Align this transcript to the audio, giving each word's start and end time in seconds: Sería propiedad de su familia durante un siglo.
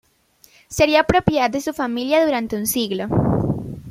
Sería 0.67 1.03
propiedad 1.03 1.47
de 1.51 1.61
su 1.61 1.73
familia 1.73 2.25
durante 2.25 2.55
un 2.57 2.65
siglo. 2.65 3.07